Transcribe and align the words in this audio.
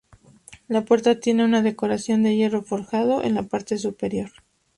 La 0.67 0.83
puerta 0.83 1.19
tiene 1.19 1.45
una 1.45 1.61
decoración 1.61 2.23
de 2.23 2.35
hierro 2.35 2.63
forjado 2.63 3.21
en 3.23 3.35
la 3.35 3.43
parte 3.43 3.77
superior. 3.77 4.31